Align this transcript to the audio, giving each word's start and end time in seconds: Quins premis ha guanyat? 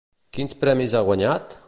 Quins 0.37 0.55
premis 0.63 0.97
ha 0.97 1.03
guanyat? 1.11 1.55